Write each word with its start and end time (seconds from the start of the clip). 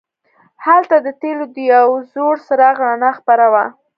هلته 0.65 0.95
د 1.05 1.07
تیلو 1.21 1.45
د 1.55 1.57
یو 1.73 1.87
زوړ 2.13 2.35
څراغ 2.47 2.75
رڼا 2.87 3.11
خپره 3.19 3.45
وه. 3.53 3.65